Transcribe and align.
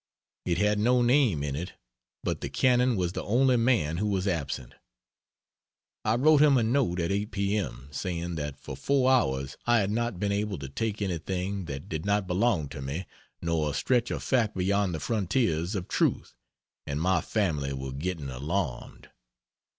It 0.47 0.57
had 0.57 0.79
no 0.79 1.03
name 1.03 1.43
in 1.43 1.55
it, 1.55 1.73
but 2.23 2.41
the 2.41 2.49
Canon 2.49 2.95
was 2.95 3.11
the 3.13 3.21
only 3.23 3.55
man 3.55 3.97
who 3.97 4.07
was 4.07 4.27
absent. 4.27 4.73
I 6.03 6.15
wrote 6.15 6.41
him 6.41 6.57
a 6.57 6.63
note 6.63 6.99
at 6.99 7.11
8 7.11 7.29
p.m.; 7.29 7.87
saying 7.91 8.33
that 8.33 8.57
for 8.59 8.75
four 8.75 9.11
hours 9.11 9.57
I 9.67 9.77
had 9.77 9.91
not 9.91 10.19
been 10.19 10.31
able 10.31 10.57
to 10.57 10.69
take 10.69 11.03
anything 11.03 11.65
that 11.65 11.87
did 11.87 12.03
not 12.03 12.25
belong 12.25 12.67
to 12.69 12.81
me, 12.81 13.05
nor 13.43 13.75
stretch 13.75 14.09
a 14.09 14.19
fact 14.19 14.55
beyond 14.57 14.95
the 14.95 14.99
frontiers 14.99 15.75
of 15.75 15.87
truth, 15.87 16.33
and 16.87 16.99
my 16.99 17.21
family 17.21 17.71
were 17.71 17.91
getting 17.93 18.31
alarmed. 18.31 19.11